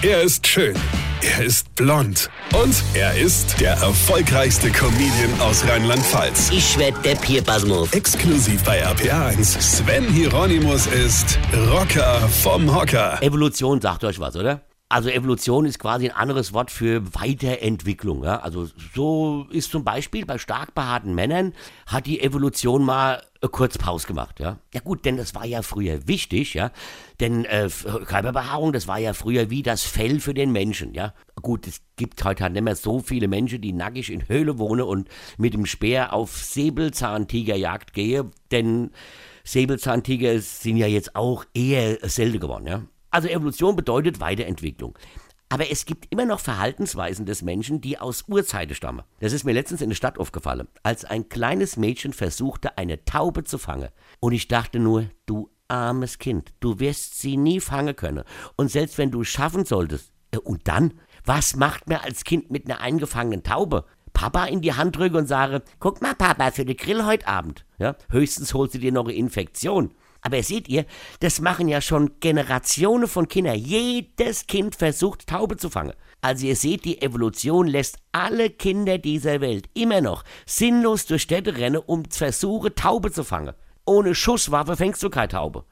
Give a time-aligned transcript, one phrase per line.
[0.00, 0.76] Er ist schön.
[1.22, 2.30] Er ist blond.
[2.54, 6.50] Und er ist der erfolgreichste Comedian aus Rheinland-Pfalz.
[6.52, 7.92] Ich werd der Pierpasmus.
[7.92, 9.60] Exklusiv bei RPA1.
[9.60, 11.36] Sven Hieronymus ist
[11.72, 13.18] Rocker vom Hocker.
[13.22, 14.67] Evolution sagt euch was, oder?
[14.90, 18.24] Also Evolution ist quasi ein anderes Wort für Weiterentwicklung.
[18.24, 18.40] Ja?
[18.40, 21.52] Also so ist zum Beispiel bei stark behaarten Männern
[21.86, 24.40] hat die Evolution mal äh, kurz Pause gemacht.
[24.40, 24.58] Ja?
[24.72, 26.70] ja gut, denn das war ja früher wichtig, ja.
[27.20, 27.68] Denn äh,
[28.06, 31.12] Körperbehaarung, das war ja früher wie das Fell für den Menschen, ja.
[31.42, 34.82] Gut, es gibt heute halt nicht mehr so viele Menschen, die nackig in Höhle wohnen
[34.82, 38.90] und mit dem Speer auf Säbelzahntigerjagd gehen, denn
[39.44, 42.82] Säbelzahntiger sind ja jetzt auch eher selten geworden, ja.
[43.10, 44.98] Also Evolution bedeutet Weiterentwicklung.
[45.50, 49.02] Aber es gibt immer noch Verhaltensweisen des Menschen, die aus Urzeiten stammen.
[49.20, 53.44] Das ist mir letztens in der Stadt aufgefallen, als ein kleines Mädchen versuchte, eine Taube
[53.44, 53.88] zu fangen.
[54.20, 58.24] Und ich dachte nur, du armes Kind, du wirst sie nie fangen können.
[58.56, 60.94] Und selbst wenn du es schaffen solltest, äh, und dann?
[61.24, 63.84] Was macht man als Kind mit einer eingefangenen Taube?
[64.12, 67.64] Papa in die Hand drücke und sage, guck mal Papa, für den Grill heute Abend.
[67.78, 69.92] Ja, höchstens holst du dir noch eine Infektion.
[70.20, 70.84] Aber seht ihr,
[71.20, 73.56] das machen ja schon Generationen von Kindern.
[73.56, 75.94] Jedes Kind versucht, Taube zu fangen.
[76.20, 81.56] Also ihr seht, die Evolution lässt alle Kinder dieser Welt immer noch sinnlos durch Städte
[81.56, 83.54] rennen, um zu versuchen, Taube zu fangen.
[83.86, 85.64] Ohne Schusswaffe fängst du keine Taube.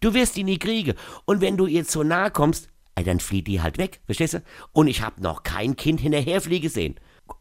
[0.00, 0.94] Du wirst die nie kriegen.
[1.24, 4.42] Und wenn du ihr zu nahe kommst, dann flieht die halt weg, verstehst du?
[4.72, 6.96] Und ich habe noch kein Kind hinterherfliegen sehen.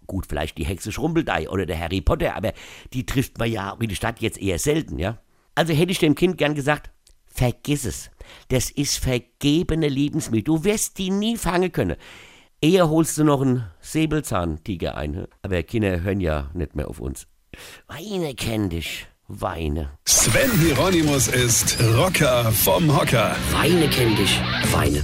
[0.06, 2.54] Gut, vielleicht die Hexe Schrumpeldei oder der Harry Potter, aber
[2.94, 5.20] die trifft man ja in der Stadt jetzt eher selten, ja?
[5.58, 6.92] Also hätte ich dem Kind gern gesagt,
[7.26, 8.12] vergiss es.
[8.50, 10.44] Das ist vergebene Lebensmittel.
[10.44, 11.96] Du wirst die nie fangen können.
[12.62, 15.26] Eher holst du noch einen Säbelzahntiger ein.
[15.42, 17.26] Aber Kinder hören ja nicht mehr auf uns.
[17.88, 19.08] Weine kenn dich.
[19.28, 19.90] Weine.
[20.06, 23.36] Sven Hieronymus ist Rocker vom Hocker.
[23.52, 24.40] Weine kenn dich.
[24.72, 25.04] Weine.